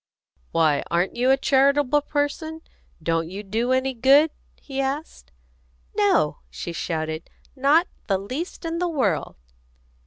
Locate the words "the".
8.07-8.17, 8.79-8.89